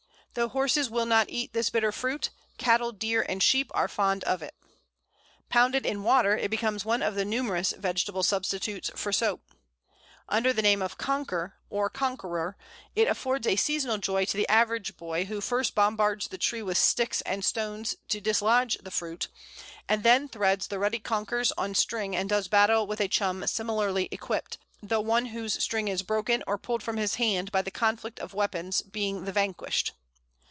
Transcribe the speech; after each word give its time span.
Though 0.33 0.47
horses 0.47 0.89
will 0.89 1.05
not 1.05 1.29
eat 1.29 1.51
this 1.51 1.69
bitter 1.69 1.91
fruit, 1.91 2.29
cattle, 2.57 2.93
deer, 2.93 3.25
and 3.27 3.43
sheep 3.43 3.69
are 3.73 3.89
fond 3.89 4.23
of 4.23 4.41
it. 4.41 4.55
Pounded 5.49 5.85
in 5.85 6.03
water, 6.03 6.37
it 6.37 6.49
becomes 6.49 6.85
one 6.85 7.03
of 7.03 7.15
the 7.15 7.25
numerous 7.25 7.73
vegetable 7.73 8.23
substitutes 8.23 8.89
for 8.95 9.11
soap. 9.11 9.41
Under 10.29 10.53
the 10.53 10.61
name 10.61 10.81
of 10.81 10.97
Konker, 10.97 11.51
or 11.69 11.89
Conqueror, 11.89 12.55
it 12.95 13.09
affords 13.09 13.45
a 13.45 13.57
seasonal 13.57 13.97
joy 13.97 14.23
to 14.23 14.37
the 14.37 14.47
average 14.47 14.95
boy, 14.95 15.25
who 15.25 15.41
first 15.41 15.75
bombards 15.75 16.29
the 16.29 16.37
tree 16.37 16.61
with 16.61 16.77
sticks 16.77 17.19
and 17.25 17.43
stones 17.43 17.97
to 18.07 18.21
dislodge 18.21 18.77
the 18.77 18.89
fruit, 18.91 19.27
and 19.89 20.01
then 20.03 20.29
threads 20.29 20.67
the 20.67 20.79
ruddy 20.79 20.99
konkers 20.99 21.51
on 21.57 21.75
string 21.75 22.15
and 22.15 22.29
does 22.29 22.47
battle 22.47 22.87
with 22.87 23.01
a 23.01 23.09
chum 23.09 23.45
similarly 23.45 24.07
equipped, 24.11 24.57
the 24.81 25.01
one 25.01 25.25
whose 25.25 25.61
string 25.61 25.89
is 25.89 26.03
broken 26.03 26.41
or 26.47 26.57
pulled 26.57 26.81
from 26.83 26.95
his 26.95 27.15
hand 27.15 27.51
by 27.51 27.61
the 27.61 27.69
conflict 27.69 28.17
of 28.21 28.33
weapons 28.33 28.81
being 28.81 29.25
the 29.25 29.33
vanquished. 29.33 29.91